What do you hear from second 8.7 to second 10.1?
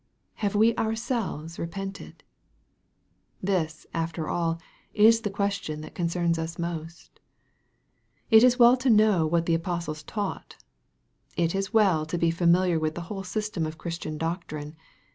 to know what the apostles